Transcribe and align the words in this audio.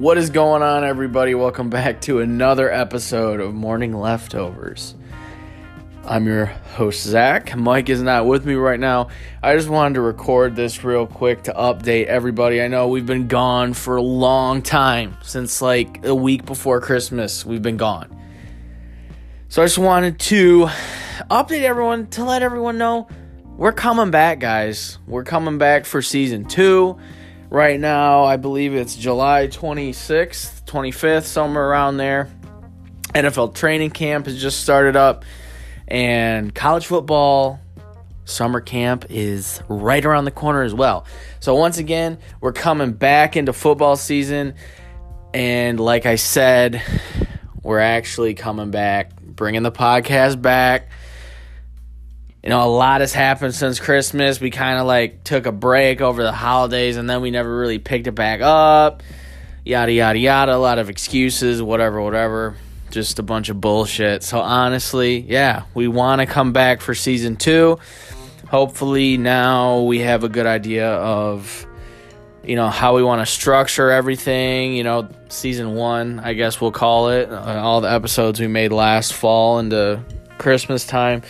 What 0.00 0.16
is 0.16 0.30
going 0.30 0.62
on, 0.62 0.82
everybody? 0.82 1.34
Welcome 1.34 1.68
back 1.68 2.00
to 2.02 2.20
another 2.20 2.72
episode 2.72 3.38
of 3.38 3.52
Morning 3.52 3.92
Leftovers. 3.92 4.94
I'm 6.06 6.24
your 6.24 6.46
host, 6.46 7.02
Zach. 7.02 7.54
Mike 7.54 7.90
is 7.90 8.00
not 8.00 8.24
with 8.24 8.46
me 8.46 8.54
right 8.54 8.80
now. 8.80 9.08
I 9.42 9.54
just 9.54 9.68
wanted 9.68 9.96
to 9.96 10.00
record 10.00 10.56
this 10.56 10.82
real 10.84 11.06
quick 11.06 11.42
to 11.42 11.52
update 11.52 12.06
everybody. 12.06 12.62
I 12.62 12.68
know 12.68 12.88
we've 12.88 13.04
been 13.04 13.28
gone 13.28 13.74
for 13.74 13.96
a 13.96 14.02
long 14.02 14.62
time 14.62 15.18
since 15.20 15.60
like 15.60 16.02
a 16.06 16.14
week 16.14 16.46
before 16.46 16.80
Christmas. 16.80 17.44
We've 17.44 17.60
been 17.60 17.76
gone. 17.76 18.08
So 19.50 19.60
I 19.60 19.66
just 19.66 19.76
wanted 19.76 20.18
to 20.18 20.70
update 21.30 21.64
everyone 21.64 22.06
to 22.12 22.24
let 22.24 22.42
everyone 22.42 22.78
know 22.78 23.06
we're 23.58 23.72
coming 23.72 24.10
back, 24.10 24.38
guys. 24.38 24.96
We're 25.06 25.24
coming 25.24 25.58
back 25.58 25.84
for 25.84 26.00
season 26.00 26.46
two. 26.46 26.98
Right 27.50 27.80
now, 27.80 28.22
I 28.22 28.36
believe 28.36 28.76
it's 28.76 28.94
July 28.94 29.48
26th, 29.48 30.64
25th, 30.66 31.24
somewhere 31.24 31.68
around 31.68 31.96
there. 31.96 32.30
NFL 33.12 33.56
training 33.56 33.90
camp 33.90 34.26
has 34.26 34.40
just 34.40 34.60
started 34.60 34.94
up, 34.94 35.24
and 35.88 36.54
college 36.54 36.86
football 36.86 37.58
summer 38.24 38.60
camp 38.60 39.06
is 39.08 39.60
right 39.68 40.04
around 40.04 40.26
the 40.26 40.30
corner 40.30 40.62
as 40.62 40.72
well. 40.72 41.04
So, 41.40 41.56
once 41.56 41.78
again, 41.78 42.18
we're 42.40 42.52
coming 42.52 42.92
back 42.92 43.36
into 43.36 43.52
football 43.52 43.96
season, 43.96 44.54
and 45.34 45.80
like 45.80 46.06
I 46.06 46.14
said, 46.14 46.80
we're 47.64 47.80
actually 47.80 48.34
coming 48.34 48.70
back, 48.70 49.20
bringing 49.20 49.64
the 49.64 49.72
podcast 49.72 50.40
back 50.40 50.88
you 52.42 52.48
know, 52.48 52.64
a 52.64 52.70
lot 52.70 53.02
has 53.02 53.12
happened 53.12 53.54
since 53.54 53.78
Christmas. 53.78 54.40
We 54.40 54.50
kind 54.50 54.78
of 54.78 54.86
like 54.86 55.24
took 55.24 55.46
a 55.46 55.52
break 55.52 56.00
over 56.00 56.22
the 56.22 56.32
holidays 56.32 56.96
and 56.96 57.08
then 57.08 57.20
we 57.20 57.30
never 57.30 57.54
really 57.54 57.78
picked 57.78 58.06
it 58.06 58.12
back 58.12 58.40
up. 58.40 59.02
Yada, 59.64 59.92
yada, 59.92 60.18
yada. 60.18 60.54
A 60.54 60.56
lot 60.56 60.78
of 60.78 60.88
excuses, 60.88 61.62
whatever, 61.62 62.00
whatever. 62.00 62.56
Just 62.90 63.18
a 63.18 63.22
bunch 63.22 63.50
of 63.50 63.60
bullshit. 63.60 64.22
So, 64.22 64.40
honestly, 64.40 65.18
yeah, 65.18 65.64
we 65.74 65.86
want 65.86 66.22
to 66.22 66.26
come 66.26 66.52
back 66.52 66.80
for 66.80 66.94
season 66.94 67.36
two. 67.36 67.78
Hopefully, 68.48 69.16
now 69.16 69.82
we 69.82 70.00
have 70.00 70.24
a 70.24 70.28
good 70.28 70.46
idea 70.46 70.88
of, 70.88 71.66
you 72.42 72.56
know, 72.56 72.68
how 72.68 72.96
we 72.96 73.02
want 73.04 73.24
to 73.24 73.32
structure 73.32 73.90
everything. 73.90 74.74
You 74.74 74.82
know, 74.82 75.08
season 75.28 75.74
one, 75.74 76.18
I 76.20 76.32
guess 76.32 76.60
we'll 76.60 76.72
call 76.72 77.10
it. 77.10 77.30
Uh, 77.30 77.60
all 77.62 77.82
the 77.82 77.92
episodes 77.92 78.40
we 78.40 78.48
made 78.48 78.72
last 78.72 79.12
fall 79.12 79.58
into 79.60 80.02
Christmas 80.38 80.84
time 80.86 81.22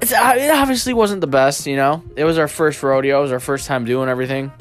it's 0.00 0.12
it 0.12 0.50
obviously 0.50 0.92
wasn't 0.92 1.20
the 1.20 1.26
best, 1.26 1.66
you 1.66 1.76
know. 1.76 2.02
It 2.16 2.24
was 2.24 2.38
our 2.38 2.48
first 2.48 2.82
rodeo, 2.82 3.18
it 3.18 3.22
was 3.22 3.32
our 3.32 3.40
first 3.40 3.66
time 3.66 3.84
doing 3.84 4.08
everything. 4.08 4.52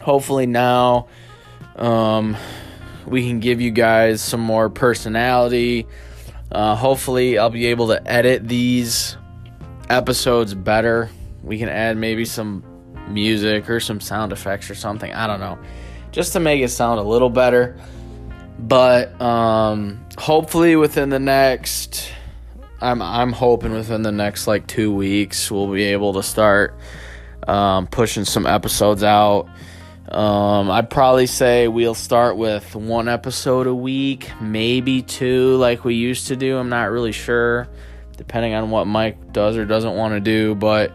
Hopefully 0.00 0.46
now 0.46 1.08
um, 1.76 2.36
we 3.06 3.26
can 3.26 3.40
give 3.40 3.60
you 3.60 3.70
guys 3.70 4.22
some 4.22 4.40
more 4.40 4.70
personality. 4.70 5.86
Uh, 6.50 6.76
hopefully 6.76 7.38
I'll 7.38 7.50
be 7.50 7.66
able 7.66 7.88
to 7.88 8.06
edit 8.10 8.46
these 8.46 9.16
episodes 9.88 10.54
better. 10.54 11.10
We 11.42 11.58
can 11.58 11.68
add 11.68 11.96
maybe 11.96 12.24
some 12.24 12.64
music 13.08 13.68
or 13.68 13.80
some 13.80 14.00
sound 14.00 14.32
effects 14.32 14.70
or 14.70 14.74
something. 14.74 15.12
I 15.12 15.26
don't 15.26 15.40
know. 15.40 15.58
Just 16.10 16.32
to 16.34 16.40
make 16.40 16.62
it 16.62 16.68
sound 16.68 17.00
a 17.00 17.02
little 17.02 17.30
better. 17.30 17.76
But 18.58 19.20
um, 19.20 20.06
hopefully 20.16 20.76
within 20.76 21.10
the 21.10 21.18
next 21.18 22.08
I'm 22.80 23.00
I'm 23.00 23.32
hoping 23.32 23.72
within 23.72 24.02
the 24.02 24.12
next 24.12 24.46
like 24.46 24.66
two 24.66 24.92
weeks 24.94 25.50
we'll 25.50 25.72
be 25.72 25.84
able 25.84 26.14
to 26.14 26.22
start 26.22 26.74
um, 27.46 27.86
pushing 27.86 28.24
some 28.24 28.46
episodes 28.46 29.02
out. 29.02 29.48
Um, 30.08 30.70
I'd 30.70 30.90
probably 30.90 31.26
say 31.26 31.66
we'll 31.66 31.94
start 31.94 32.36
with 32.36 32.74
one 32.76 33.08
episode 33.08 33.66
a 33.66 33.74
week, 33.74 34.30
maybe 34.40 35.02
two, 35.02 35.56
like 35.56 35.84
we 35.84 35.94
used 35.94 36.28
to 36.28 36.36
do. 36.36 36.58
I'm 36.58 36.68
not 36.68 36.90
really 36.90 37.12
sure, 37.12 37.68
depending 38.16 38.54
on 38.54 38.70
what 38.70 38.86
Mike 38.86 39.32
does 39.32 39.56
or 39.56 39.64
doesn't 39.64 39.94
want 39.96 40.12
to 40.14 40.20
do. 40.20 40.54
But 40.54 40.92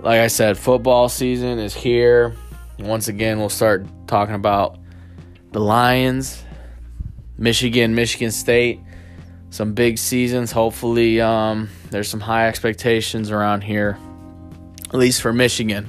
like 0.00 0.20
I 0.20 0.26
said, 0.26 0.58
football 0.58 1.08
season 1.08 1.58
is 1.58 1.74
here. 1.74 2.34
Once 2.78 3.08
again, 3.08 3.38
we'll 3.38 3.48
start 3.48 3.86
talking 4.06 4.34
about 4.34 4.78
the 5.52 5.60
Lions, 5.60 6.44
Michigan, 7.38 7.94
Michigan 7.94 8.30
State 8.30 8.80
some 9.50 9.74
big 9.74 9.98
seasons. 9.98 10.52
Hopefully, 10.52 11.20
um, 11.20 11.68
there's 11.90 12.08
some 12.08 12.20
high 12.20 12.48
expectations 12.48 13.30
around 13.30 13.62
here, 13.62 13.98
at 14.88 14.94
least 14.94 15.22
for 15.22 15.32
Michigan. 15.32 15.88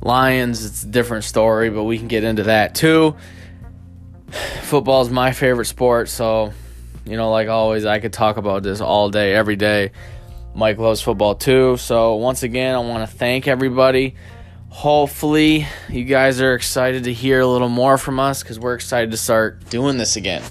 Lions, 0.00 0.64
it's 0.64 0.82
a 0.84 0.86
different 0.86 1.24
story, 1.24 1.70
but 1.70 1.84
we 1.84 1.98
can 1.98 2.08
get 2.08 2.24
into 2.24 2.44
that 2.44 2.74
too. 2.74 3.16
Football 4.62 5.02
is 5.02 5.10
my 5.10 5.32
favorite 5.32 5.66
sport, 5.66 6.08
so 6.08 6.52
you 7.08 7.16
know, 7.16 7.30
like 7.30 7.48
always, 7.48 7.86
I 7.86 8.00
could 8.00 8.12
talk 8.12 8.36
about 8.36 8.62
this 8.62 8.80
all 8.80 9.08
day, 9.08 9.34
every 9.34 9.56
day. 9.56 9.92
Mike 10.54 10.78
loves 10.78 11.00
football 11.00 11.34
too. 11.34 11.76
So, 11.78 12.16
once 12.16 12.42
again, 12.42 12.74
I 12.74 12.78
want 12.80 13.08
to 13.08 13.16
thank 13.16 13.48
everybody. 13.48 14.14
Hopefully, 14.68 15.66
you 15.88 16.04
guys 16.04 16.40
are 16.40 16.54
excited 16.54 17.04
to 17.04 17.12
hear 17.12 17.40
a 17.40 17.46
little 17.46 17.70
more 17.70 17.96
from 17.96 18.20
us 18.20 18.42
because 18.42 18.58
we're 18.58 18.74
excited 18.74 19.10
to 19.12 19.16
start 19.16 19.70
doing 19.70 19.96
this 19.96 20.16
again. 20.16 20.42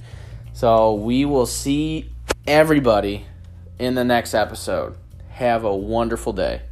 So 0.57 0.95
we 0.95 1.23
will 1.23 1.45
see 1.45 2.09
everybody 2.47 3.28
in 3.78 3.94
the 3.94 4.03
next 4.03 4.34
episode. 4.34 4.97
Have 5.29 5.63
a 5.63 5.75
wonderful 5.75 6.34
day. 6.34 6.63